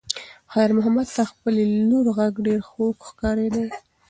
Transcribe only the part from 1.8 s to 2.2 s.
لور